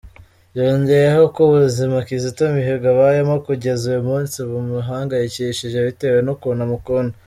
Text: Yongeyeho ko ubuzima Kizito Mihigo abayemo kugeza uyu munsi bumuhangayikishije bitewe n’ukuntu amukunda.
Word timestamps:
Yongeyeho 0.57 1.23
ko 1.35 1.39
ubuzima 1.47 1.95
Kizito 2.07 2.41
Mihigo 2.53 2.85
abayemo 2.93 3.35
kugeza 3.45 3.83
uyu 3.91 4.01
munsi 4.09 4.37
bumuhangayikishije 4.49 5.77
bitewe 5.87 6.19
n’ukuntu 6.23 6.61
amukunda. 6.67 7.15